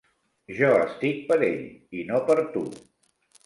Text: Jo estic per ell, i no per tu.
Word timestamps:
Jo 0.59 0.71
estic 0.85 1.21
per 1.29 1.39
ell, 1.49 1.63
i 2.01 2.09
no 2.11 2.25
per 2.33 2.39
tu. 2.57 2.69